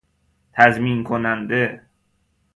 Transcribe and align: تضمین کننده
تضمین 0.53 1.03
کننده 1.03 1.81